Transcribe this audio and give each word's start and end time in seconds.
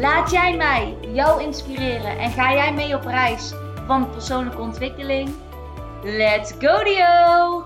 Laat 0.00 0.30
jij 0.30 0.56
mij 0.56 0.96
jou 1.00 1.42
inspireren 1.42 2.18
en 2.18 2.30
ga 2.30 2.52
jij 2.52 2.74
mee 2.74 2.94
op 2.94 3.04
reis 3.04 3.52
van 3.86 4.10
persoonlijke 4.10 4.60
ontwikkeling? 4.60 5.34
Let's 6.02 6.52
go 6.58 6.84
Dio! 6.84 7.64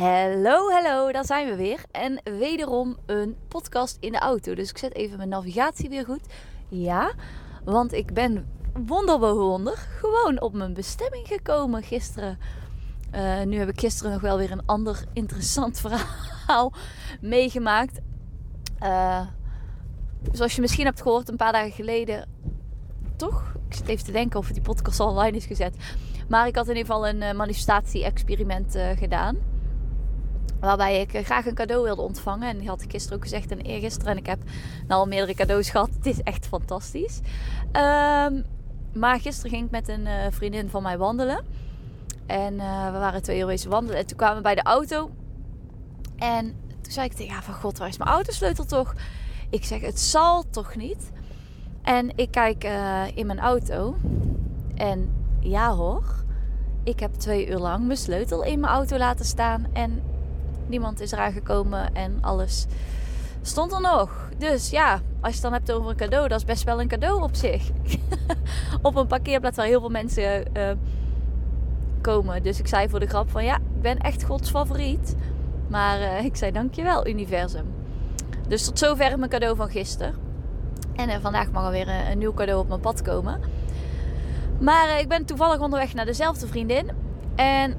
Hallo, 0.00 0.70
hallo, 0.70 1.12
daar 1.12 1.24
zijn 1.24 1.48
we 1.48 1.56
weer. 1.56 1.80
En 1.90 2.20
wederom 2.38 2.96
een 3.06 3.36
podcast 3.48 3.96
in 4.00 4.12
de 4.12 4.18
auto. 4.18 4.54
Dus 4.54 4.70
ik 4.70 4.78
zet 4.78 4.94
even 4.94 5.16
mijn 5.16 5.28
navigatie 5.28 5.88
weer 5.88 6.04
goed. 6.04 6.26
Ja, 6.68 7.12
want 7.64 7.92
ik 7.92 8.14
ben 8.14 8.48
wonderwonder 8.86 9.76
gewoon 9.76 10.40
op 10.40 10.52
mijn 10.52 10.74
bestemming 10.74 11.26
gekomen 11.26 11.82
gisteren. 11.82 12.38
Uh, 13.14 13.42
nu 13.42 13.58
heb 13.58 13.68
ik 13.68 13.80
gisteren 13.80 14.12
nog 14.12 14.20
wel 14.20 14.38
weer 14.38 14.50
een 14.50 14.66
ander 14.66 15.04
interessant 15.12 15.80
verhaal 15.86 16.72
meegemaakt. 17.20 18.00
Uh, 18.82 19.26
zoals 20.32 20.54
je 20.54 20.60
misschien 20.60 20.84
hebt 20.84 21.02
gehoord 21.02 21.28
een 21.28 21.36
paar 21.36 21.52
dagen 21.52 21.72
geleden. 21.72 22.28
Toch? 23.16 23.54
Ik 23.68 23.74
zit 23.74 23.88
even 23.88 24.04
te 24.04 24.12
denken 24.12 24.38
of 24.38 24.48
die 24.48 24.62
podcast 24.62 25.00
al 25.00 25.08
online 25.08 25.36
is 25.36 25.46
gezet. 25.46 25.76
Maar 26.28 26.46
ik 26.46 26.56
had 26.56 26.68
in 26.68 26.76
ieder 26.76 26.92
geval 26.92 27.08
een 27.08 27.22
uh, 27.22 27.32
manifestatie-experiment 27.32 28.78
gedaan. 28.98 29.36
Waarbij 30.60 31.00
ik 31.00 31.24
graag 31.24 31.46
een 31.46 31.54
cadeau 31.54 31.82
wilde 31.82 32.02
ontvangen. 32.02 32.48
En 32.48 32.58
die 32.58 32.68
had 32.68 32.82
ik 32.82 32.90
gisteren 32.90 33.16
ook 33.16 33.22
gezegd 33.22 33.50
en 33.50 33.60
eergisteren. 33.60 34.12
En 34.12 34.18
ik 34.18 34.26
heb 34.26 34.38
nou 34.86 35.00
al 35.00 35.06
meerdere 35.06 35.34
cadeaus 35.34 35.70
gehad. 35.70 35.90
Het 35.94 36.06
is 36.06 36.22
echt 36.22 36.46
fantastisch. 36.46 37.20
Um, 37.66 38.44
maar 38.94 39.20
gisteren 39.20 39.50
ging 39.50 39.64
ik 39.64 39.70
met 39.70 39.88
een 39.88 40.32
vriendin 40.32 40.68
van 40.68 40.82
mij 40.82 40.98
wandelen. 40.98 41.44
En 42.32 42.54
uh, 42.54 42.92
we 42.92 42.98
waren 42.98 43.22
twee 43.22 43.38
uur 43.38 43.46
bezig 43.46 43.70
wandelen. 43.70 43.98
En 43.98 44.06
toen 44.06 44.16
kwamen 44.16 44.36
we 44.36 44.42
bij 44.42 44.54
de 44.54 44.62
auto. 44.62 45.10
En 46.16 46.54
toen 46.80 46.92
zei 46.92 47.06
ik 47.06 47.12
tegen 47.12 47.32
haar 47.32 47.42
van... 47.42 47.54
God, 47.54 47.78
waar 47.78 47.88
is 47.88 47.98
mijn 47.98 48.10
autosleutel 48.10 48.64
toch? 48.64 48.94
Ik 49.50 49.64
zeg, 49.64 49.80
het 49.80 50.00
zal 50.00 50.44
toch 50.50 50.76
niet? 50.76 51.10
En 51.82 52.16
ik 52.16 52.30
kijk 52.30 52.64
uh, 52.64 53.02
in 53.14 53.26
mijn 53.26 53.38
auto. 53.38 53.96
En 54.74 55.12
ja 55.40 55.74
hoor. 55.74 56.04
Ik 56.84 57.00
heb 57.00 57.14
twee 57.14 57.48
uur 57.48 57.58
lang 57.58 57.86
mijn 57.86 57.98
sleutel 57.98 58.42
in 58.42 58.60
mijn 58.60 58.72
auto 58.72 58.96
laten 58.96 59.24
staan. 59.24 59.66
En 59.72 60.02
niemand 60.66 61.00
is 61.00 61.12
eraan 61.12 61.32
gekomen. 61.32 61.94
En 61.94 62.18
alles 62.20 62.66
stond 63.42 63.72
er 63.72 63.80
nog. 63.80 64.28
Dus 64.38 64.70
ja, 64.70 64.92
als 64.92 65.00
je 65.28 65.32
het 65.32 65.42
dan 65.42 65.52
hebt 65.52 65.72
over 65.72 65.90
een 65.90 65.96
cadeau, 65.96 66.28
dat 66.28 66.38
is 66.38 66.44
best 66.44 66.64
wel 66.64 66.80
een 66.80 66.88
cadeau 66.88 67.22
op 67.22 67.34
zich. 67.34 67.70
op 68.82 68.96
een 68.96 69.06
parkeerplaats 69.06 69.56
waar 69.56 69.66
heel 69.66 69.80
veel 69.80 69.88
mensen 69.88 70.44
uh, 70.56 70.70
komen. 72.02 72.42
Dus 72.42 72.58
ik 72.58 72.66
zei 72.66 72.88
voor 72.88 73.00
de 73.00 73.06
grap 73.06 73.30
van 73.30 73.44
ja, 73.44 73.56
ik 73.56 73.80
ben 73.82 73.98
echt 73.98 74.24
Gods 74.24 74.50
favoriet. 74.50 75.16
Maar 75.68 76.00
uh, 76.00 76.24
ik 76.30 76.36
zei 76.36 76.52
dankjewel 76.52 77.06
universum. 77.06 77.74
Dus 78.48 78.64
tot 78.64 78.78
zover 78.78 79.18
mijn 79.18 79.30
cadeau 79.30 79.56
van 79.56 79.70
gisteren. 79.70 80.14
En 80.94 81.08
uh, 81.08 81.14
vandaag 81.20 81.50
mag 81.50 81.64
er 81.64 81.70
weer 81.70 81.88
een, 81.88 82.10
een, 82.10 82.18
nieuw 82.18 82.34
cadeau 82.34 82.60
op 82.60 82.68
mijn 82.68 82.80
pad 82.80 83.02
komen. 83.02 83.40
Maar 84.60 85.00
ik 85.00 85.08
ben 85.08 85.24
toevallig 85.24 85.60
onderweg 85.60 85.94
naar 85.94 86.04
dezelfde 86.04 86.46
vriendin. 86.46 86.90
En 87.34 87.76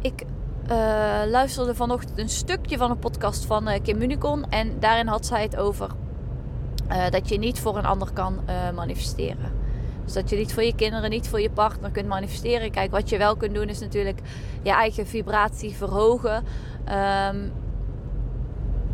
ik 0.00 0.24
luisterde 1.26 1.74
vanochtend 1.74 2.18
een 2.18 2.28
stukje 2.28 2.76
van 2.76 2.90
een 2.90 2.98
podcast 2.98 3.44
van 3.44 3.68
Kim 3.82 3.98
Municon. 3.98 4.50
En 4.50 4.78
daarin 4.80 5.06
had 5.06 5.26
zij 5.26 5.42
het 5.42 5.56
over 5.56 5.90
dat 7.10 7.28
je 7.28 7.38
niet 7.38 7.60
voor 7.60 7.76
een 7.76 7.84
ander 7.84 8.12
kan 8.12 8.40
manifesteren. 8.74 9.61
Dus 10.04 10.12
dat 10.12 10.30
je 10.30 10.36
niet 10.36 10.54
voor 10.54 10.62
je 10.62 10.74
kinderen, 10.74 11.10
niet 11.10 11.28
voor 11.28 11.40
je 11.40 11.50
partner 11.50 11.90
kunt 11.90 12.06
manifesteren. 12.06 12.70
Kijk, 12.70 12.90
wat 12.90 13.08
je 13.08 13.18
wel 13.18 13.36
kunt 13.36 13.54
doen 13.54 13.68
is 13.68 13.80
natuurlijk 13.80 14.20
je 14.62 14.70
eigen 14.70 15.06
vibratie 15.06 15.74
verhogen. 15.76 16.44
Um, 17.32 17.52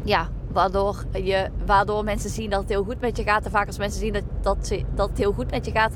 ja, 0.04 0.28
waardoor, 0.52 1.04
je, 1.22 1.48
waardoor 1.66 2.04
mensen 2.04 2.30
zien 2.30 2.50
dat 2.50 2.60
het 2.60 2.68
heel 2.68 2.84
goed 2.84 3.00
met 3.00 3.16
je 3.16 3.22
gaat. 3.22 3.44
En 3.44 3.50
vaak 3.50 3.66
als 3.66 3.78
mensen 3.78 4.00
zien 4.00 4.12
dat, 4.12 4.22
dat, 4.40 4.72
dat 4.94 5.08
het 5.08 5.18
heel 5.18 5.32
goed 5.32 5.50
met 5.50 5.64
je 5.64 5.70
gaat, 5.70 5.94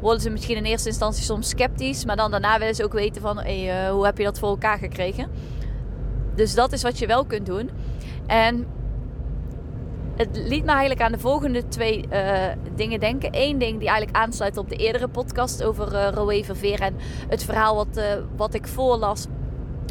worden 0.00 0.20
ze 0.20 0.30
misschien 0.30 0.56
in 0.56 0.64
eerste 0.64 0.88
instantie 0.88 1.24
soms 1.24 1.48
sceptisch. 1.48 2.04
Maar 2.04 2.16
dan 2.16 2.30
daarna 2.30 2.58
willen 2.58 2.74
ze 2.74 2.84
ook 2.84 2.92
weten 2.92 3.22
van 3.22 3.38
hey, 3.38 3.86
uh, 3.86 3.90
hoe 3.90 4.04
heb 4.04 4.18
je 4.18 4.24
dat 4.24 4.38
voor 4.38 4.48
elkaar 4.48 4.78
gekregen. 4.78 5.30
Dus 6.34 6.54
dat 6.54 6.72
is 6.72 6.82
wat 6.82 6.98
je 6.98 7.06
wel 7.06 7.24
kunt 7.24 7.46
doen. 7.46 7.70
En 8.26 8.66
het 10.16 10.28
liet 10.32 10.64
me 10.64 10.70
eigenlijk 10.70 11.00
aan 11.00 11.12
de 11.12 11.18
volgende 11.18 11.68
twee 11.68 12.04
uh, 12.12 12.44
dingen 12.74 13.00
denken. 13.00 13.30
Eén 13.32 13.58
ding 13.58 13.78
die 13.78 13.88
eigenlijk 13.88 14.18
aansluit 14.18 14.56
op 14.56 14.68
de 14.68 14.76
eerdere 14.76 15.08
podcast 15.08 15.64
over 15.64 15.92
uh, 15.92 16.44
Verveer. 16.44 16.80
En 16.80 16.96
het 17.28 17.44
verhaal 17.44 17.76
wat, 17.76 17.96
uh, 17.96 18.04
wat 18.36 18.54
ik 18.54 18.66
voorlas 18.66 19.26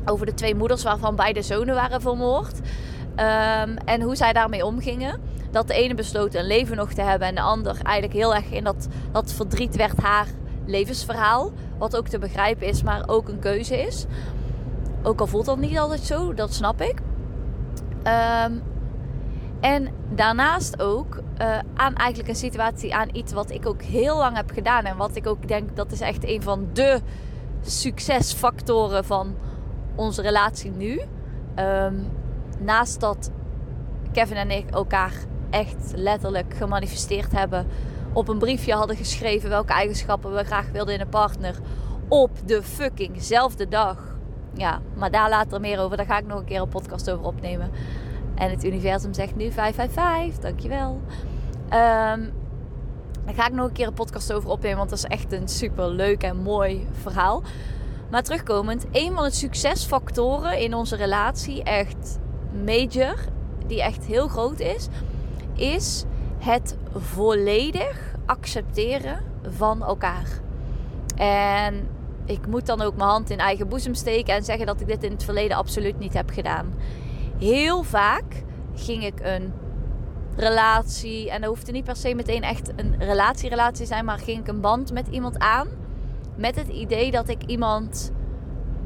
over 0.05 0.25
de 0.25 0.33
twee 0.33 0.55
moeders 0.55 0.83
waarvan 0.83 1.15
beide 1.15 1.41
zonen 1.41 1.75
waren 1.75 2.01
vermoord. 2.01 2.59
Um, 2.59 3.77
en 3.85 4.01
hoe 4.01 4.15
zij 4.15 4.33
daarmee 4.33 4.65
omgingen. 4.65 5.21
Dat 5.51 5.67
de 5.67 5.73
ene 5.73 5.93
besloot 5.93 6.33
een 6.33 6.47
leven 6.47 6.77
nog 6.77 6.93
te 6.93 7.01
hebben 7.01 7.27
en 7.27 7.35
de 7.35 7.41
ander 7.41 7.77
eigenlijk 7.83 8.13
heel 8.13 8.35
erg 8.35 8.51
in 8.51 8.63
dat, 8.63 8.87
dat 9.11 9.33
verdriet 9.33 9.75
werd 9.75 10.01
haar 10.01 10.27
levensverhaal. 10.65 11.51
Wat 11.77 11.97
ook 11.97 12.07
te 12.07 12.19
begrijpen 12.19 12.67
is, 12.67 12.83
maar 12.83 13.03
ook 13.05 13.29
een 13.29 13.39
keuze 13.39 13.81
is. 13.81 14.05
Ook 15.03 15.19
al 15.19 15.27
voelt 15.27 15.45
dat 15.45 15.57
niet 15.57 15.77
altijd 15.77 16.01
zo, 16.01 16.33
dat 16.33 16.53
snap 16.53 16.81
ik. 16.81 16.95
Um, 18.47 18.61
en 19.65 19.87
daarnaast 20.09 20.81
ook 20.81 21.15
uh, 21.15 21.57
aan 21.73 21.95
eigenlijk 21.95 22.29
een 22.29 22.35
situatie, 22.35 22.95
aan 22.95 23.09
iets 23.11 23.33
wat 23.33 23.51
ik 23.51 23.67
ook 23.67 23.81
heel 23.81 24.17
lang 24.17 24.35
heb 24.35 24.51
gedaan. 24.51 24.83
En 24.83 24.97
wat 24.97 25.15
ik 25.15 25.27
ook 25.27 25.47
denk 25.47 25.75
dat 25.75 25.91
is 25.91 26.01
echt 26.01 26.27
een 26.27 26.41
van 26.41 26.67
de 26.73 27.01
succesfactoren 27.61 29.05
van 29.05 29.35
onze 29.95 30.21
relatie 30.21 30.71
nu. 30.71 31.01
Um, 31.59 32.07
naast 32.59 32.99
dat 32.99 33.31
Kevin 34.11 34.37
en 34.37 34.51
ik 34.51 34.69
elkaar 34.69 35.13
echt 35.49 35.91
letterlijk 35.95 36.53
gemanifesteerd 36.53 37.31
hebben. 37.31 37.67
Op 38.13 38.27
een 38.27 38.39
briefje 38.39 38.73
hadden 38.73 38.95
geschreven 38.95 39.49
welke 39.49 39.73
eigenschappen 39.73 40.33
we 40.33 40.43
graag 40.43 40.71
wilden 40.71 40.93
in 40.93 41.01
een 41.01 41.09
partner. 41.09 41.55
Op 42.07 42.31
de 42.45 42.63
fuckingzelfde 42.63 43.67
dag. 43.67 43.97
Ja, 44.53 44.81
maar 44.95 45.11
daar 45.11 45.29
later 45.29 45.59
meer 45.59 45.79
over. 45.79 45.97
Daar 45.97 46.05
ga 46.05 46.17
ik 46.17 46.27
nog 46.27 46.39
een 46.39 46.45
keer 46.45 46.61
een 46.61 46.69
podcast 46.69 47.11
over 47.11 47.25
opnemen. 47.25 47.71
En 48.35 48.49
het 48.49 48.63
universum 48.63 49.13
zegt 49.13 49.35
nu 49.35 49.51
555. 49.51 50.43
Dankjewel. 50.43 51.01
Um, 51.65 52.33
daar 53.25 53.33
ga 53.33 53.47
ik 53.47 53.53
nog 53.53 53.67
een 53.67 53.73
keer 53.73 53.87
een 53.87 53.93
podcast 53.93 54.33
over 54.33 54.49
opnemen. 54.49 54.77
Want 54.77 54.89
dat 54.89 54.99
is 54.99 55.05
echt 55.05 55.31
een 55.31 55.47
super 55.47 55.89
leuk 55.89 56.23
en 56.23 56.37
mooi 56.37 56.87
verhaal. 57.01 57.43
Maar 58.09 58.23
terugkomend, 58.23 58.85
een 58.91 59.13
van 59.13 59.23
de 59.23 59.31
succesfactoren 59.31 60.59
in 60.59 60.73
onze 60.73 60.95
relatie, 60.95 61.63
echt 61.63 62.19
major, 62.65 63.15
die 63.67 63.81
echt 63.81 64.05
heel 64.05 64.27
groot 64.27 64.59
is, 64.59 64.87
is 65.53 66.03
het 66.37 66.77
volledig 66.95 68.15
accepteren 68.25 69.23
van 69.49 69.83
elkaar. 69.83 70.27
En 71.15 71.87
ik 72.25 72.47
moet 72.47 72.65
dan 72.65 72.81
ook 72.81 72.95
mijn 72.95 73.09
hand 73.09 73.29
in 73.29 73.39
eigen 73.39 73.67
boezem 73.67 73.93
steken 73.93 74.33
en 74.33 74.43
zeggen 74.43 74.65
dat 74.65 74.81
ik 74.81 74.87
dit 74.87 75.03
in 75.03 75.11
het 75.11 75.23
verleden 75.23 75.57
absoluut 75.57 75.99
niet 75.99 76.13
heb 76.13 76.29
gedaan. 76.29 76.73
Heel 77.37 77.83
vaak 77.83 78.43
ging 78.75 79.05
ik 79.05 79.19
een 79.19 79.53
relatie, 80.35 81.31
en 81.31 81.41
dat 81.41 81.49
hoefde 81.49 81.71
niet 81.71 81.83
per 81.83 81.95
se 81.95 82.13
meteen 82.13 82.43
echt 82.43 82.71
een 82.75 82.95
relatie-relatie 82.99 83.85
zijn, 83.85 84.05
maar 84.05 84.19
ging 84.19 84.39
ik 84.39 84.47
een 84.47 84.61
band 84.61 84.93
met 84.93 85.07
iemand 85.07 85.39
aan 85.39 85.67
met 86.35 86.55
het 86.55 86.67
idee 86.67 87.11
dat 87.11 87.29
ik 87.29 87.43
iemand 87.43 88.11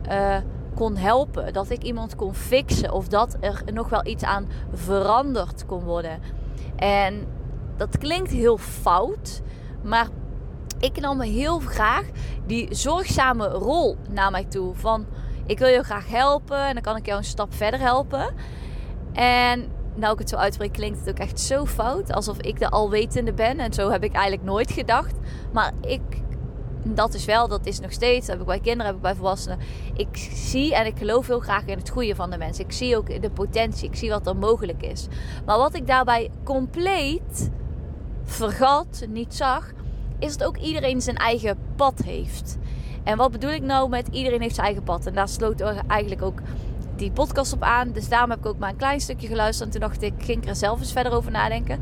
uh, 0.10 0.38
kon 0.76 0.96
helpen, 0.96 1.54
dat 1.54 1.70
ik 1.70 1.84
iemand 1.84 2.16
kon 2.16 2.36
fixen 2.36 2.92
of 2.92 3.08
dat 3.08 3.38
er 3.40 3.64
nog 3.74 3.90
wel 3.90 4.06
iets 4.06 4.24
aan 4.24 4.48
veranderd 4.74 5.66
kon 5.66 5.84
worden. 5.84 6.20
En 6.76 7.26
dat 7.78 7.98
klinkt 7.98 8.32
heel 8.32 8.58
fout, 8.58 9.42
maar 9.82 10.08
ik 10.80 11.00
nam 11.00 11.22
heel 11.22 11.60
graag 11.60 12.06
die 12.46 12.76
zorgzame 12.76 13.48
rol 13.48 13.98
naar 14.10 14.32
mij 14.32 14.46
toe. 14.46 14.76
Van 14.76 15.06
ik 15.50 15.60
wil 15.60 15.68
je 15.68 15.84
graag 15.84 16.08
helpen 16.08 16.68
en 16.68 16.74
dan 16.74 16.84
kan 16.84 16.96
ik 16.96 17.06
jou 17.06 17.18
een 17.18 17.24
stap 17.24 17.54
verder 17.54 17.80
helpen. 17.80 18.34
En 19.14 19.72
nou 19.96 20.14
ik 20.14 20.20
het 20.20 20.30
zo 20.30 20.36
uitspreek, 20.36 20.74
klinkt 20.74 21.00
het 21.00 21.10
ook 21.10 21.20
echt 21.20 21.40
zo 21.40 21.66
fout. 21.66 22.14
Alsof 22.14 22.38
ik 22.38 22.60
de 22.60 22.70
alwetende 22.70 23.34
ben. 23.34 23.60
En 23.60 23.74
zo 23.74 23.90
heb 23.90 24.04
ik 24.04 24.14
eigenlijk 24.14 24.44
nooit 24.44 24.72
gedacht. 24.72 25.14
Maar 25.54 25.72
ik 25.82 26.02
dat 26.84 27.14
is 27.14 27.26
wel, 27.26 27.48
dat 27.48 27.66
is 27.66 27.80
nog 27.80 27.92
steeds. 27.92 28.20
Dat 28.20 28.30
heb 28.30 28.40
ik 28.40 28.46
bij 28.46 28.60
kinderen, 28.60 28.86
heb 28.86 28.96
ik 28.96 29.02
bij 29.02 29.16
volwassenen. 29.16 29.60
Ik 29.94 30.30
zie 30.34 30.76
en 30.76 30.86
ik 30.86 30.98
geloof 30.98 31.28
heel 31.28 31.40
graag 31.40 31.66
in 31.66 31.78
het 31.78 31.90
goede 31.90 32.16
van 32.16 32.30
de 32.30 32.38
mensen. 32.38 32.66
Ik 32.66 32.72
zie 32.72 32.98
ook 32.98 33.22
de 33.22 33.32
potentie. 33.32 33.88
Ik 33.90 33.96
zie 33.96 34.10
wat 34.10 34.28
er 34.28 34.36
mogelijk 34.36 34.84
is. 34.84 35.08
Maar 35.46 35.58
wat 35.58 35.76
ik 35.76 35.88
daarbij 35.88 36.32
compleet 36.44 37.50
vergat, 38.24 39.06
niet 39.10 39.36
zag, 39.36 39.72
is 40.20 40.38
dat 40.38 40.48
ook 40.48 40.58
iedereen 40.58 41.02
zijn 41.02 41.18
eigen 41.18 41.58
pad 41.76 42.00
heeft. 42.06 42.58
En 43.04 43.18
wat 43.18 43.32
bedoel 43.32 43.52
ik 43.52 43.62
nou 43.62 43.90
met 43.90 44.08
iedereen 44.12 44.42
heeft 44.42 44.56
zijn 44.56 44.66
eigen 44.66 44.84
pad? 44.84 45.06
En 45.06 45.14
daar 45.14 45.30
sloot 45.30 45.62
eigenlijk 45.88 46.22
ook 46.22 46.42
die 46.96 47.12
podcast 47.12 47.54
op 47.54 47.64
aan. 47.64 47.92
Dus 47.92 48.10
daarom 48.10 48.30
heb 48.30 48.40
ik 48.40 48.46
ook 48.46 48.58
maar 48.58 48.70
een 48.70 48.76
klein 48.76 49.00
stukje 49.00 49.28
geluisterd. 49.28 49.74
En 49.74 49.80
toen 49.80 49.90
dacht 49.90 50.02
ik, 50.02 50.14
ging 50.18 50.48
er 50.48 50.56
zelf 50.56 50.80
eens 50.80 50.92
verder 50.92 51.12
over 51.12 51.32
nadenken. 51.32 51.80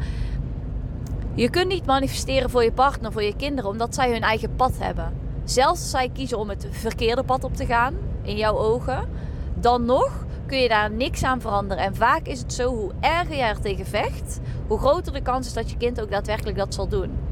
Je 1.34 1.50
kunt 1.50 1.68
niet 1.68 1.86
manifesteren 1.86 2.50
voor 2.50 2.64
je 2.64 2.72
partner, 2.72 3.12
voor 3.12 3.24
je 3.24 3.36
kinderen, 3.36 3.70
omdat 3.70 3.96
zij 3.96 4.12
hun 4.12 4.22
eigen 4.22 4.56
pad 4.56 4.74
hebben. 4.80 5.14
Zelfs 5.44 5.82
als 5.82 5.90
zij 5.90 6.10
kiezen 6.14 6.38
om 6.38 6.50
het 6.50 6.68
verkeerde 6.72 7.24
pad 7.24 7.44
op 7.44 7.56
te 7.56 7.66
gaan, 7.66 7.96
in 8.22 8.38
jouw 8.38 8.58
ogen, 8.58 9.10
dan 9.54 9.86
nog 9.86 10.26
kun 10.46 10.58
je 10.58 10.68
daar 10.68 10.92
niks 10.92 11.24
aan 11.24 11.42
veranderen. 11.42 11.84
En 11.84 11.96
vaak 11.96 12.26
is 12.28 12.40
het 12.40 12.54
zo, 12.54 12.76
hoe 12.76 12.92
erger 13.00 13.36
je 13.36 13.42
er 13.42 13.60
tegen 13.60 13.86
vecht, 13.86 14.40
hoe 14.68 14.78
groter 14.80 15.14
de 15.14 15.22
kans 15.22 15.48
is 15.48 15.54
dat 15.54 15.70
je 15.70 15.78
kind 15.78 16.02
ook 16.02 16.12
daadwerkelijk 16.12 16.58
dat 16.58 16.74
zal 16.74 16.88
doen. 16.88 17.27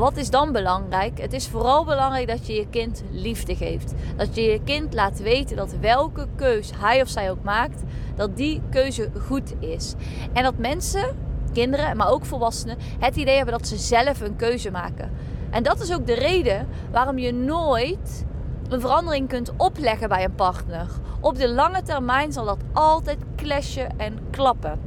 Wat 0.00 0.16
is 0.16 0.30
dan 0.30 0.52
belangrijk? 0.52 1.20
Het 1.20 1.32
is 1.32 1.48
vooral 1.48 1.84
belangrijk 1.84 2.28
dat 2.28 2.46
je 2.46 2.52
je 2.52 2.66
kind 2.70 3.04
liefde 3.10 3.56
geeft. 3.56 3.94
Dat 4.16 4.34
je 4.34 4.42
je 4.42 4.60
kind 4.64 4.94
laat 4.94 5.18
weten 5.18 5.56
dat 5.56 5.74
welke 5.80 6.26
keus 6.36 6.70
hij 6.76 7.02
of 7.02 7.08
zij 7.08 7.30
ook 7.30 7.42
maakt, 7.42 7.82
dat 8.16 8.36
die 8.36 8.62
keuze 8.70 9.10
goed 9.26 9.54
is. 9.58 9.94
En 10.32 10.42
dat 10.42 10.58
mensen, 10.58 11.16
kinderen, 11.52 11.96
maar 11.96 12.10
ook 12.10 12.24
volwassenen, 12.24 12.76
het 12.98 13.16
idee 13.16 13.36
hebben 13.36 13.58
dat 13.58 13.68
ze 13.68 13.76
zelf 13.76 14.20
een 14.20 14.36
keuze 14.36 14.70
maken. 14.70 15.10
En 15.50 15.62
dat 15.62 15.80
is 15.80 15.94
ook 15.94 16.06
de 16.06 16.14
reden 16.14 16.68
waarom 16.90 17.18
je 17.18 17.32
nooit 17.32 18.24
een 18.68 18.80
verandering 18.80 19.28
kunt 19.28 19.52
opleggen 19.56 20.08
bij 20.08 20.24
een 20.24 20.34
partner. 20.34 20.86
Op 21.20 21.36
de 21.36 21.48
lange 21.48 21.82
termijn 21.82 22.32
zal 22.32 22.44
dat 22.44 22.60
altijd 22.72 23.18
clashen 23.36 23.98
en 23.98 24.18
klappen. 24.30 24.80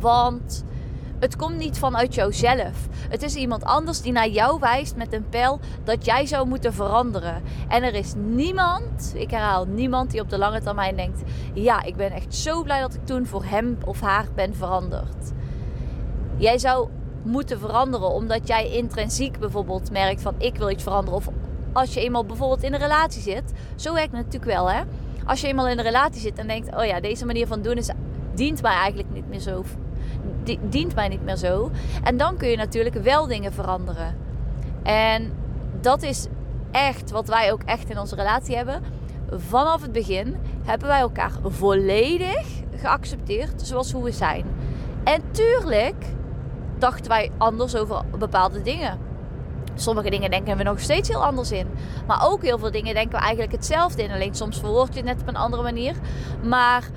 Want 0.00 0.64
het 1.18 1.36
komt 1.36 1.56
niet 1.56 1.78
vanuit 1.78 2.14
jouzelf. 2.14 2.88
Het 3.08 3.22
is 3.22 3.34
iemand 3.34 3.64
anders 3.64 4.00
die 4.00 4.12
naar 4.12 4.28
jou 4.28 4.60
wijst 4.60 4.96
met 4.96 5.12
een 5.12 5.28
pijl 5.28 5.60
dat 5.84 6.04
jij 6.04 6.26
zou 6.26 6.48
moeten 6.48 6.74
veranderen. 6.74 7.42
En 7.68 7.82
er 7.82 7.94
is 7.94 8.12
niemand, 8.16 9.12
ik 9.14 9.30
herhaal, 9.30 9.64
niemand 9.64 10.10
die 10.10 10.20
op 10.20 10.30
de 10.30 10.38
lange 10.38 10.60
termijn 10.60 10.96
denkt: 10.96 11.22
ja, 11.52 11.82
ik 11.82 11.96
ben 11.96 12.12
echt 12.12 12.34
zo 12.34 12.62
blij 12.62 12.80
dat 12.80 12.94
ik 12.94 13.06
toen 13.06 13.26
voor 13.26 13.44
hem 13.44 13.78
of 13.84 14.00
haar 14.00 14.26
ben 14.34 14.54
veranderd. 14.54 15.32
Jij 16.36 16.58
zou 16.58 16.88
moeten 17.22 17.58
veranderen 17.58 18.08
omdat 18.08 18.48
jij 18.48 18.70
intrinsiek 18.70 19.38
bijvoorbeeld 19.38 19.90
merkt 19.90 20.22
van 20.22 20.34
ik 20.38 20.56
wil 20.56 20.70
iets 20.70 20.82
veranderen. 20.82 21.18
Of 21.18 21.28
als 21.72 21.94
je 21.94 22.00
eenmaal 22.00 22.24
bijvoorbeeld 22.24 22.62
in 22.62 22.72
een 22.74 22.80
relatie 22.80 23.22
zit. 23.22 23.52
Zo 23.74 23.94
werkt 23.94 24.12
het 24.12 24.24
natuurlijk 24.24 24.52
wel 24.52 24.70
hè. 24.70 24.82
Als 25.24 25.40
je 25.40 25.46
eenmaal 25.46 25.68
in 25.68 25.78
een 25.78 25.84
relatie 25.84 26.20
zit 26.20 26.38
en 26.38 26.46
denkt, 26.46 26.76
oh 26.76 26.84
ja, 26.84 27.00
deze 27.00 27.26
manier 27.26 27.46
van 27.46 27.62
doen 27.62 27.76
is, 27.76 27.90
dient 28.34 28.62
mij 28.62 28.72
eigenlijk 28.72 29.08
niet 29.12 29.28
meer 29.28 29.40
zo 29.40 29.64
dient 30.60 30.94
mij 30.94 31.08
niet 31.08 31.24
meer 31.24 31.36
zo. 31.36 31.70
En 32.02 32.16
dan 32.16 32.36
kun 32.36 32.48
je 32.48 32.56
natuurlijk 32.56 32.94
wel 32.94 33.26
dingen 33.26 33.52
veranderen. 33.52 34.16
En 34.82 35.32
dat 35.80 36.02
is 36.02 36.26
echt 36.70 37.10
wat 37.10 37.28
wij 37.28 37.52
ook 37.52 37.62
echt 37.62 37.90
in 37.90 37.98
onze 37.98 38.14
relatie 38.14 38.56
hebben. 38.56 38.82
Vanaf 39.30 39.82
het 39.82 39.92
begin 39.92 40.36
hebben 40.64 40.88
wij 40.88 41.00
elkaar 41.00 41.32
volledig 41.42 42.46
geaccepteerd 42.76 43.62
zoals 43.62 43.92
hoe 43.92 44.04
we 44.04 44.12
zijn. 44.12 44.44
En 45.04 45.22
tuurlijk 45.30 46.04
dachten 46.78 47.08
wij 47.08 47.30
anders 47.38 47.76
over 47.76 48.02
bepaalde 48.18 48.62
dingen. 48.62 48.98
Sommige 49.74 50.10
dingen 50.10 50.30
denken 50.30 50.56
we 50.56 50.62
nog 50.62 50.80
steeds 50.80 51.08
heel 51.08 51.24
anders 51.24 51.52
in. 51.52 51.66
Maar 52.06 52.26
ook 52.26 52.42
heel 52.42 52.58
veel 52.58 52.70
dingen 52.70 52.94
denken 52.94 53.18
we 53.18 53.24
eigenlijk 53.24 53.52
hetzelfde 53.52 54.02
in. 54.02 54.10
Alleen 54.10 54.34
soms 54.34 54.58
verwoord 54.58 54.94
je 54.94 55.00
het 55.00 55.04
net 55.04 55.20
op 55.20 55.28
een 55.28 55.36
andere 55.36 55.62
manier. 55.62 55.94
Maar 56.42 56.88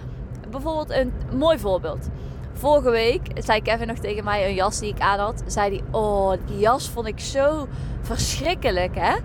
bijvoorbeeld 0.51 0.89
een 0.89 1.13
mooi 1.33 1.59
voorbeeld. 1.59 2.09
Vorige 2.57 2.89
week 2.89 3.21
zei 3.35 3.61
Kevin 3.61 3.87
nog 3.87 3.97
tegen 3.97 4.23
mij 4.23 4.47
een 4.47 4.53
jas 4.53 4.79
die 4.79 4.93
ik 4.93 4.99
aan 4.99 5.19
had. 5.19 5.43
Zei 5.45 5.69
hij, 5.69 5.99
oh, 5.99 6.33
die 6.45 6.59
jas 6.59 6.89
vond 6.89 7.07
ik 7.07 7.19
zo 7.19 7.67
verschrikkelijk, 8.01 8.95
hè? 8.95 9.15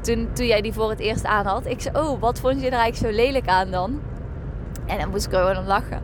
Toen, 0.00 0.28
toen 0.32 0.46
jij 0.46 0.60
die 0.60 0.72
voor 0.72 0.90
het 0.90 0.98
eerst 0.98 1.24
aan 1.24 1.46
had. 1.46 1.66
Ik 1.66 1.80
zei, 1.80 1.98
oh, 1.98 2.20
wat 2.20 2.40
vond 2.40 2.60
je 2.60 2.66
er 2.66 2.78
eigenlijk 2.78 3.12
zo 3.12 3.22
lelijk 3.22 3.48
aan 3.48 3.70
dan? 3.70 4.00
En 4.86 4.98
dan 4.98 5.10
moest 5.10 5.26
ik 5.26 5.32
gewoon 5.32 5.56
om 5.56 5.66
lachen. 5.66 6.02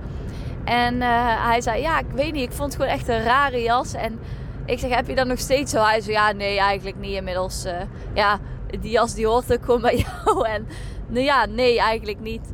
En 0.65 0.95
uh, 0.95 1.45
hij 1.47 1.61
zei, 1.61 1.81
ja, 1.81 1.99
ik 1.99 2.11
weet 2.15 2.33
niet, 2.33 2.43
ik 2.43 2.53
vond 2.53 2.73
het 2.73 2.83
gewoon 2.83 2.97
echt 2.97 3.09
een 3.09 3.23
rare 3.23 3.63
jas. 3.63 3.95
En 3.95 4.19
ik 4.65 4.79
zeg, 4.79 4.95
heb 4.95 5.09
je 5.09 5.15
dat 5.15 5.27
nog 5.27 5.39
steeds 5.39 5.73
zo? 5.73 5.83
Hij 5.83 6.01
zei, 6.01 6.13
ja, 6.13 6.33
nee, 6.33 6.59
eigenlijk 6.59 6.97
niet 6.97 7.15
inmiddels. 7.15 7.67
Uh, 7.67 7.73
ja, 8.15 8.39
die 8.81 8.91
jas 8.91 9.15
die 9.15 9.27
hoort 9.27 9.53
ook 9.53 9.65
gewoon 9.65 9.81
bij 9.81 9.97
jou. 10.25 10.49
En 10.49 10.67
nou 11.07 11.25
ja, 11.25 11.47
nee, 11.47 11.81
eigenlijk 11.81 12.21
niet. 12.21 12.53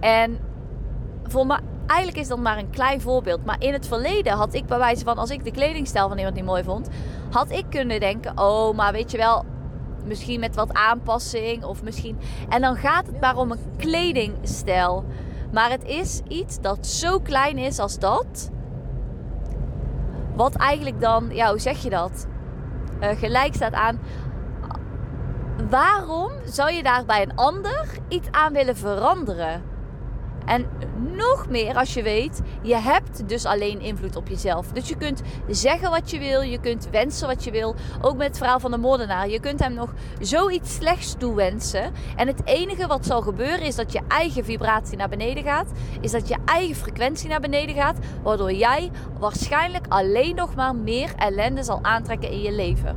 En 0.00 0.38
voor 1.24 1.46
mij, 1.46 1.60
eigenlijk 1.86 2.18
is 2.18 2.28
dat 2.28 2.38
maar 2.38 2.58
een 2.58 2.70
klein 2.70 3.00
voorbeeld. 3.00 3.44
Maar 3.44 3.56
in 3.58 3.72
het 3.72 3.86
verleden 3.86 4.32
had 4.32 4.54
ik 4.54 4.66
bij 4.66 4.78
wijze 4.78 5.04
van, 5.04 5.18
als 5.18 5.30
ik 5.30 5.44
de 5.44 5.50
kledingstijl 5.50 6.08
van 6.08 6.16
iemand 6.16 6.36
niet 6.36 6.44
mooi 6.44 6.64
vond, 6.64 6.88
had 7.30 7.50
ik 7.50 7.64
kunnen 7.70 8.00
denken: 8.00 8.38
oh, 8.38 8.76
maar 8.76 8.92
weet 8.92 9.10
je 9.10 9.16
wel, 9.16 9.44
misschien 10.04 10.40
met 10.40 10.54
wat 10.54 10.72
aanpassing 10.72 11.64
of 11.64 11.82
misschien. 11.82 12.18
En 12.48 12.60
dan 12.60 12.76
gaat 12.76 13.06
het 13.06 13.20
maar 13.20 13.36
om 13.36 13.50
een 13.50 13.76
kledingstijl. 13.76 15.04
Maar 15.52 15.70
het 15.70 15.84
is 15.84 16.20
iets 16.28 16.60
dat 16.60 16.86
zo 16.86 17.18
klein 17.18 17.58
is 17.58 17.78
als 17.78 17.98
dat. 17.98 18.50
Wat 20.34 20.54
eigenlijk 20.54 21.00
dan, 21.00 21.28
ja, 21.32 21.50
hoe 21.50 21.58
zeg 21.60 21.82
je 21.82 21.90
dat? 21.90 22.26
Uh, 23.00 23.08
gelijk 23.08 23.54
staat 23.54 23.72
aan. 23.72 23.98
Waarom 25.70 26.32
zou 26.44 26.72
je 26.72 26.82
daar 26.82 27.04
bij 27.04 27.22
een 27.22 27.36
ander 27.36 27.86
iets 28.08 28.28
aan 28.30 28.52
willen 28.52 28.76
veranderen? 28.76 29.73
En 30.44 30.66
nog 31.16 31.48
meer 31.48 31.76
als 31.76 31.94
je 31.94 32.02
weet, 32.02 32.40
je 32.62 32.76
hebt 32.76 33.28
dus 33.28 33.44
alleen 33.44 33.80
invloed 33.80 34.16
op 34.16 34.28
jezelf. 34.28 34.72
Dus 34.72 34.88
je 34.88 34.96
kunt 34.96 35.22
zeggen 35.48 35.90
wat 35.90 36.10
je 36.10 36.18
wil, 36.18 36.40
je 36.40 36.58
kunt 36.58 36.88
wensen 36.90 37.26
wat 37.26 37.44
je 37.44 37.50
wil. 37.50 37.74
Ook 38.00 38.16
met 38.16 38.26
het 38.26 38.38
verhaal 38.38 38.60
van 38.60 38.70
de 38.70 38.78
moordenaar. 38.78 39.28
Je 39.28 39.40
kunt 39.40 39.60
hem 39.60 39.74
nog 39.74 39.92
zoiets 40.20 40.74
slechts 40.74 41.14
toewensen. 41.18 41.92
En 42.16 42.26
het 42.26 42.40
enige 42.44 42.86
wat 42.86 43.06
zal 43.06 43.22
gebeuren 43.22 43.62
is 43.62 43.74
dat 43.74 43.92
je 43.92 44.00
eigen 44.08 44.44
vibratie 44.44 44.96
naar 44.96 45.08
beneden 45.08 45.44
gaat. 45.44 45.70
Is 46.00 46.10
dat 46.10 46.28
je 46.28 46.36
eigen 46.44 46.76
frequentie 46.76 47.28
naar 47.28 47.40
beneden 47.40 47.74
gaat. 47.74 47.98
Waardoor 48.22 48.52
jij 48.52 48.90
waarschijnlijk 49.18 49.86
alleen 49.88 50.34
nog 50.34 50.54
maar 50.54 50.76
meer 50.76 51.12
ellende 51.16 51.62
zal 51.62 51.78
aantrekken 51.82 52.30
in 52.30 52.40
je 52.40 52.52
leven. 52.52 52.96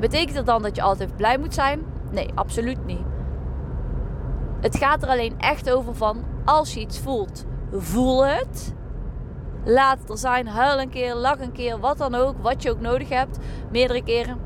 Betekent 0.00 0.34
dat 0.34 0.46
dan 0.46 0.62
dat 0.62 0.76
je 0.76 0.82
altijd 0.82 1.16
blij 1.16 1.38
moet 1.38 1.54
zijn? 1.54 1.82
Nee, 2.10 2.28
absoluut 2.34 2.86
niet. 2.86 3.15
Het 4.60 4.76
gaat 4.76 5.02
er 5.02 5.08
alleen 5.08 5.34
echt 5.38 5.70
over 5.70 5.94
van 5.94 6.24
als 6.44 6.74
je 6.74 6.80
iets 6.80 6.98
voelt, 6.98 7.44
voel 7.72 8.26
het. 8.26 8.74
Laat 9.64 9.98
het 9.98 10.10
er 10.10 10.18
zijn. 10.18 10.46
Huil 10.46 10.80
een 10.80 10.90
keer, 10.90 11.14
lach 11.14 11.40
een 11.40 11.52
keer, 11.52 11.80
wat 11.80 11.98
dan 11.98 12.14
ook. 12.14 12.34
Wat 12.42 12.62
je 12.62 12.70
ook 12.70 12.80
nodig 12.80 13.08
hebt. 13.08 13.38
Meerdere 13.70 14.02
keren. 14.02 14.40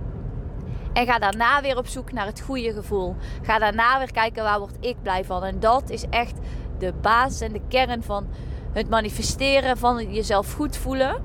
En 0.92 1.06
ga 1.06 1.18
daarna 1.18 1.62
weer 1.62 1.76
op 1.76 1.86
zoek 1.86 2.12
naar 2.12 2.26
het 2.26 2.40
goede 2.40 2.72
gevoel. 2.72 3.16
Ga 3.42 3.58
daarna 3.58 3.98
weer 3.98 4.12
kijken 4.12 4.42
waar 4.42 4.58
word 4.58 4.76
ik 4.80 4.96
blij 5.02 5.24
van. 5.24 5.44
En 5.44 5.60
dat 5.60 5.90
is 5.90 6.04
echt 6.10 6.38
de 6.78 6.92
basis 7.00 7.40
en 7.40 7.52
de 7.52 7.60
kern 7.68 8.02
van 8.02 8.26
het 8.72 8.88
manifesteren 8.88 9.76
van 9.76 10.12
jezelf 10.12 10.52
goed 10.52 10.76
voelen. 10.76 11.24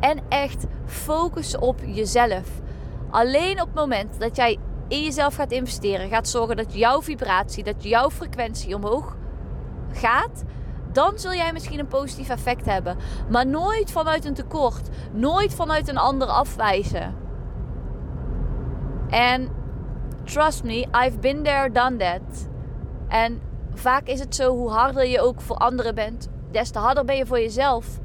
En 0.00 0.18
echt 0.28 0.66
focussen 0.86 1.62
op 1.62 1.80
jezelf. 1.86 2.48
Alleen 3.10 3.60
op 3.60 3.66
het 3.66 3.74
moment 3.74 4.20
dat 4.20 4.36
jij 4.36 4.58
in 4.88 5.02
jezelf 5.02 5.34
gaat 5.34 5.52
investeren, 5.52 6.08
gaat 6.08 6.28
zorgen 6.28 6.56
dat 6.56 6.74
jouw 6.74 7.02
vibratie, 7.02 7.64
dat 7.64 7.82
jouw 7.82 8.10
frequentie 8.10 8.74
omhoog 8.74 9.16
gaat, 9.92 10.44
dan 10.92 11.18
zul 11.18 11.32
jij 11.32 11.52
misschien 11.52 11.78
een 11.78 11.86
positief 11.86 12.28
effect 12.28 12.66
hebben. 12.66 12.96
Maar 13.28 13.46
nooit 13.46 13.90
vanuit 13.90 14.24
een 14.24 14.34
tekort, 14.34 14.88
nooit 15.12 15.54
vanuit 15.54 15.88
een 15.88 15.98
ander 15.98 16.28
afwijzen. 16.28 17.14
En 19.08 19.48
trust 20.24 20.64
me, 20.64 20.86
I've 21.04 21.18
been 21.20 21.42
there, 21.42 21.70
done 21.70 21.96
that. 21.96 22.48
En 23.08 23.40
vaak 23.74 24.06
is 24.06 24.20
het 24.20 24.34
zo, 24.34 24.56
hoe 24.56 24.70
harder 24.70 25.06
je 25.06 25.20
ook 25.20 25.40
voor 25.40 25.56
anderen 25.56 25.94
bent, 25.94 26.28
des 26.50 26.70
te 26.70 26.78
harder 26.78 27.04
ben 27.04 27.16
je 27.16 27.26
voor 27.26 27.40
jezelf. 27.40 27.98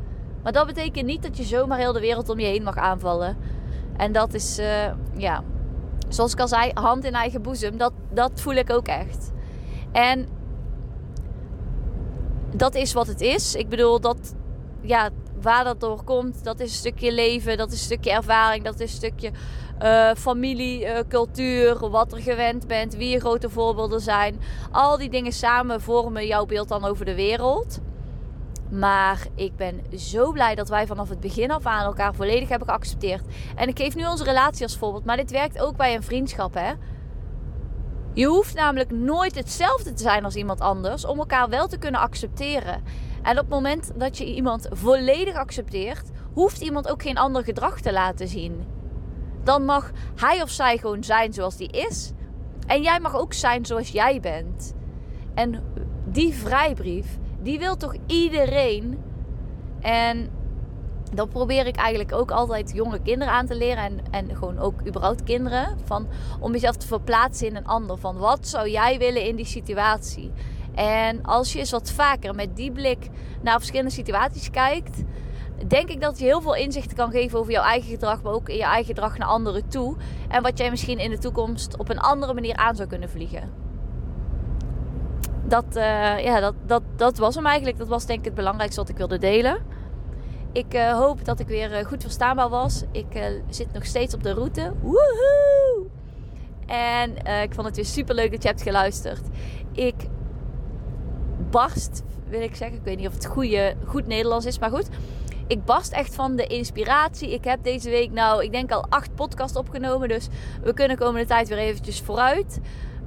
Maar 0.43 0.51
dat 0.51 0.65
betekent 0.65 1.05
niet 1.05 1.23
dat 1.23 1.37
je 1.37 1.43
zomaar 1.43 1.77
heel 1.77 1.93
de 1.93 1.99
wereld 1.99 2.29
om 2.29 2.39
je 2.39 2.45
heen 2.45 2.63
mag 2.63 2.77
aanvallen. 2.77 3.37
En 3.97 4.11
dat 4.11 4.33
is, 4.33 4.59
uh, 4.59 4.91
ja, 5.15 5.43
zoals 6.09 6.31
ik 6.31 6.39
al 6.39 6.47
zei, 6.47 6.71
hand 6.73 7.03
in 7.03 7.13
eigen 7.13 7.41
boezem. 7.41 7.77
Dat, 7.77 7.93
dat 8.13 8.31
voel 8.35 8.53
ik 8.53 8.69
ook 8.71 8.87
echt. 8.87 9.31
En 9.91 10.27
dat 12.55 12.75
is 12.75 12.93
wat 12.93 13.07
het 13.07 13.21
is. 13.21 13.55
Ik 13.55 13.69
bedoel, 13.69 13.99
dat, 13.99 14.35
ja, 14.81 15.09
waar 15.41 15.63
dat 15.63 15.79
door 15.79 16.03
komt, 16.03 16.43
dat 16.43 16.59
is 16.59 16.71
een 16.71 16.77
stukje 16.77 17.13
leven, 17.13 17.57
dat 17.57 17.71
is 17.71 17.79
een 17.79 17.85
stukje 17.85 18.11
ervaring, 18.11 18.63
dat 18.63 18.79
is 18.79 18.91
een 18.91 18.97
stukje 18.97 19.31
uh, 19.81 20.11
familie, 20.17 20.85
uh, 20.85 20.97
cultuur, 21.07 21.89
wat 21.89 22.11
er 22.11 22.21
gewend 22.21 22.67
bent, 22.67 22.95
wie 22.95 23.09
je 23.09 23.19
grote 23.19 23.49
voorbeelden 23.49 24.01
zijn. 24.01 24.39
Al 24.71 24.97
die 24.97 25.09
dingen 25.09 25.31
samen 25.31 25.81
vormen 25.81 26.27
jouw 26.27 26.45
beeld 26.45 26.67
dan 26.67 26.85
over 26.85 27.05
de 27.05 27.15
wereld. 27.15 27.79
Maar 28.69 29.27
ik 29.35 29.55
ben 29.55 29.81
zo 29.97 30.31
blij 30.31 30.55
dat 30.55 30.69
wij 30.69 30.87
vanaf 30.87 31.09
het 31.09 31.19
begin 31.19 31.51
af 31.51 31.65
aan 31.65 31.85
elkaar 31.85 32.15
volledig 32.15 32.49
hebben 32.49 32.67
geaccepteerd. 32.67 33.25
En 33.55 33.67
ik 33.67 33.77
geef 33.77 33.95
nu 33.95 34.05
onze 34.05 34.23
relatie 34.23 34.63
als 34.63 34.77
voorbeeld, 34.77 35.05
maar 35.05 35.17
dit 35.17 35.31
werkt 35.31 35.59
ook 35.59 35.77
bij 35.77 35.95
een 35.95 36.03
vriendschap, 36.03 36.53
hè? 36.53 36.73
Je 38.13 38.25
hoeft 38.25 38.55
namelijk 38.55 38.91
nooit 38.91 39.35
hetzelfde 39.35 39.93
te 39.93 40.03
zijn 40.03 40.23
als 40.23 40.35
iemand 40.35 40.59
anders 40.59 41.05
om 41.05 41.17
elkaar 41.17 41.49
wel 41.49 41.67
te 41.67 41.77
kunnen 41.77 42.01
accepteren. 42.01 42.83
En 43.21 43.31
op 43.31 43.37
het 43.37 43.49
moment 43.49 43.91
dat 43.95 44.17
je 44.17 44.33
iemand 44.33 44.67
volledig 44.71 45.35
accepteert, 45.35 46.09
hoeft 46.33 46.61
iemand 46.61 46.89
ook 46.89 47.01
geen 47.01 47.17
ander 47.17 47.43
gedrag 47.43 47.81
te 47.81 47.91
laten 47.91 48.27
zien. 48.27 48.65
Dan 49.43 49.65
mag 49.65 49.91
hij 50.15 50.41
of 50.41 50.49
zij 50.49 50.77
gewoon 50.77 51.03
zijn 51.03 51.33
zoals 51.33 51.57
die 51.57 51.71
is. 51.87 52.11
En 52.67 52.81
jij 52.81 52.99
mag 52.99 53.15
ook 53.15 53.33
zijn 53.33 53.65
zoals 53.65 53.89
jij 53.89 54.19
bent. 54.19 54.73
En 55.33 55.63
die 56.05 56.33
vrijbrief, 56.33 57.17
die 57.41 57.59
wil 57.59 57.77
toch 57.77 57.95
iedereen. 58.05 58.99
En 59.79 60.29
dat 61.13 61.29
probeer 61.29 61.65
ik 61.65 61.75
eigenlijk 61.75 62.13
ook 62.13 62.31
altijd 62.31 62.71
jonge 62.73 63.01
kinderen 63.01 63.33
aan 63.33 63.45
te 63.45 63.55
leren. 63.55 63.83
En, 63.83 63.99
en 64.11 64.35
gewoon 64.35 64.59
ook 64.59 64.87
überhaupt 64.87 65.23
kinderen. 65.23 65.77
Van, 65.83 66.07
om 66.39 66.51
jezelf 66.51 66.75
te 66.75 66.87
verplaatsen 66.87 67.47
in 67.47 67.55
een 67.55 67.67
ander. 67.67 67.97
Van 67.97 68.17
wat 68.17 68.47
zou 68.47 68.69
jij 68.69 68.97
willen 68.97 69.25
in 69.25 69.35
die 69.35 69.45
situatie? 69.45 70.31
En 70.75 71.23
als 71.23 71.53
je 71.53 71.59
eens 71.59 71.71
wat 71.71 71.91
vaker 71.91 72.35
met 72.35 72.55
die 72.55 72.71
blik 72.71 73.09
naar 73.41 73.57
verschillende 73.57 73.91
situaties 73.91 74.49
kijkt. 74.49 75.03
Denk 75.67 75.89
ik 75.89 76.01
dat 76.01 76.19
je 76.19 76.25
heel 76.25 76.41
veel 76.41 76.55
inzichten 76.55 76.97
kan 76.97 77.11
geven 77.11 77.39
over 77.39 77.51
jouw 77.51 77.63
eigen 77.63 77.89
gedrag. 77.89 78.21
Maar 78.21 78.33
ook 78.33 78.49
in 78.49 78.55
je 78.55 78.63
eigen 78.63 78.85
gedrag 78.85 79.17
naar 79.17 79.27
anderen 79.27 79.67
toe. 79.67 79.95
En 80.27 80.41
wat 80.41 80.57
jij 80.57 80.69
misschien 80.69 80.99
in 80.99 81.09
de 81.09 81.17
toekomst 81.17 81.77
op 81.77 81.89
een 81.89 81.99
andere 81.99 82.33
manier 82.33 82.55
aan 82.55 82.75
zou 82.75 82.87
kunnen 82.87 83.09
vliegen 83.09 83.68
dat, 85.49 85.65
uh, 85.75 86.19
ja, 86.23 86.39
dat, 86.39 86.53
dat, 86.65 86.81
dat 86.95 87.17
was 87.17 87.35
hem 87.35 87.45
eigenlijk. 87.45 87.77
Dat 87.77 87.87
was 87.87 88.05
denk 88.05 88.19
ik 88.19 88.25
het 88.25 88.33
belangrijkste 88.35 88.81
wat 88.81 88.89
ik 88.89 88.97
wilde 88.97 89.17
delen. 89.17 89.57
Ik 90.51 90.73
uh, 90.73 90.91
hoop 90.91 91.25
dat 91.25 91.39
ik 91.39 91.47
weer 91.47 91.79
uh, 91.79 91.85
goed 91.85 92.01
verstaanbaar 92.01 92.49
was. 92.49 92.83
Ik 92.91 93.05
zit 93.49 93.73
nog 93.73 93.85
steeds 93.85 94.13
op 94.13 94.23
de 94.23 94.33
route. 94.33 94.73
Woehoe! 94.81 95.85
En 96.65 97.15
ik 97.43 97.53
vond 97.53 97.67
het 97.67 97.75
weer 97.75 97.85
super 97.85 98.15
leuk 98.15 98.31
dat 98.31 98.41
je 98.41 98.47
hebt 98.47 98.61
geluisterd. 98.61 99.21
Ik 99.71 99.95
barst, 101.49 102.03
wil 102.27 102.41
ik 102.41 102.55
zeggen. 102.55 102.77
Ik 102.77 102.83
weet 102.83 102.97
niet 102.97 103.07
of 103.07 103.13
het 103.13 103.25
goede, 103.25 103.75
goed 103.85 104.07
Nederlands 104.07 104.45
is, 104.45 104.59
maar 104.59 104.69
goed. 104.69 104.89
Ik 105.47 105.65
barst 105.65 105.91
echt 105.91 106.15
van 106.15 106.35
de 106.35 106.47
inspiratie. 106.47 107.33
Ik 107.33 107.43
heb 107.43 107.63
deze 107.63 107.89
week 107.89 108.11
nou, 108.11 108.43
ik 108.43 108.51
denk 108.51 108.71
al 108.71 108.85
acht 108.89 109.15
podcasts 109.15 109.57
opgenomen. 109.57 110.07
Dus 110.07 110.27
we 110.63 110.73
kunnen 110.73 110.97
komende 110.97 111.27
tijd 111.27 111.47
weer 111.47 111.57
eventjes 111.57 112.01
vooruit. 112.01 112.59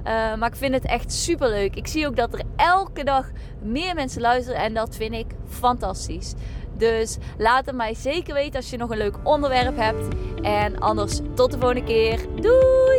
Uh, 0.07 0.35
maar 0.35 0.49
ik 0.49 0.55
vind 0.55 0.73
het 0.73 0.85
echt 0.85 1.13
super 1.13 1.49
leuk. 1.49 1.75
Ik 1.75 1.87
zie 1.87 2.07
ook 2.07 2.15
dat 2.15 2.33
er 2.33 2.41
elke 2.55 3.03
dag 3.03 3.29
meer 3.61 3.95
mensen 3.95 4.21
luisteren 4.21 4.61
en 4.61 4.73
dat 4.73 4.95
vind 4.95 5.13
ik 5.13 5.27
fantastisch. 5.47 6.33
Dus 6.77 7.17
laat 7.37 7.65
het 7.65 7.75
mij 7.75 7.93
zeker 7.93 8.33
weten 8.33 8.55
als 8.55 8.69
je 8.69 8.77
nog 8.77 8.89
een 8.89 8.97
leuk 8.97 9.17
onderwerp 9.23 9.77
hebt. 9.77 10.15
En 10.41 10.79
anders 10.79 11.19
tot 11.33 11.51
de 11.51 11.57
volgende 11.59 11.83
keer. 11.83 12.19
Doei! 12.41 12.92